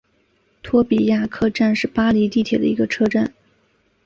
[0.63, 3.31] 托比亚克站是巴黎地铁的一个车站。